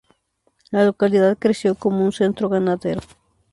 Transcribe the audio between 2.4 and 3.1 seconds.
ganadero.